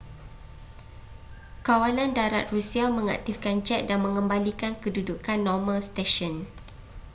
kawalan 1.65 2.09
darat 2.17 2.45
rusia 2.53 2.85
mengaktifkan 2.97 3.55
jet 3.67 3.81
dan 3.89 3.99
mengembalikan 4.05 4.73
kedudukan 4.83 5.37
normal 5.49 5.77
stesen 5.87 6.35